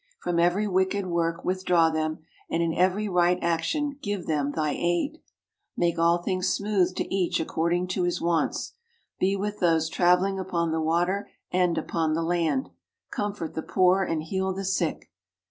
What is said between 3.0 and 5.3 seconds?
right action give them Thy aid.